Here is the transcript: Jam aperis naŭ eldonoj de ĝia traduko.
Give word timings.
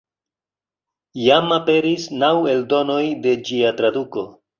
Jam 1.23 1.53
aperis 1.57 2.07
naŭ 2.23 2.31
eldonoj 2.53 3.03
de 3.27 3.35
ĝia 3.51 3.75
traduko. 3.83 4.25